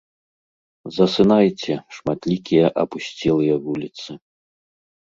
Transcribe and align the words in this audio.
Засынайце, 0.95 1.75
шматлікія 1.99 2.65
апусцелыя 2.87 3.55
вуліцы. 3.69 4.11